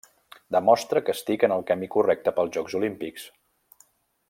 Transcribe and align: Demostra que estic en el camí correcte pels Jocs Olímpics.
Demostra 0.53 1.01
que 1.09 1.15
estic 1.17 1.45
en 1.49 1.53
el 1.57 1.61
camí 1.73 1.91
correcte 1.97 2.33
pels 2.39 2.57
Jocs 2.59 2.79
Olímpics. 2.83 3.29